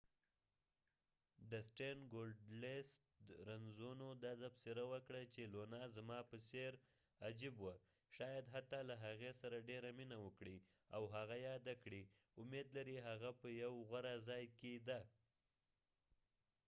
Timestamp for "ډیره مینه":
9.69-10.17